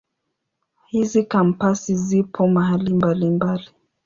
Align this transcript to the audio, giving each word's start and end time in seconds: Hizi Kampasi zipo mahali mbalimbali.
Hizi 0.91 1.23
Kampasi 1.23 1.95
zipo 1.95 2.47
mahali 2.47 2.93
mbalimbali. 2.93 3.67